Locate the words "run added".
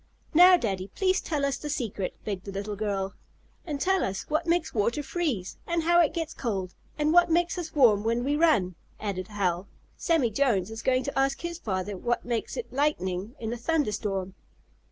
8.35-9.27